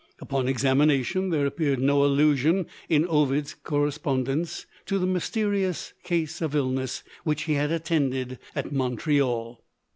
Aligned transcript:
Upon 0.19 0.47
examination, 0.47 1.29
there 1.29 1.45
appeared 1.45 1.77
no 1.79 2.03
allusion 2.03 2.65
in 2.89 3.07
Ovid's 3.07 3.53
correspondence 3.53 4.65
to 4.87 4.97
the 4.97 5.05
mysterious 5.05 5.93
case 6.03 6.41
of 6.41 6.55
illness 6.55 7.03
which 7.23 7.43
he 7.43 7.53
had 7.53 7.69
attended 7.71 8.39
at 8.55 8.71
Montreal. 8.71 9.61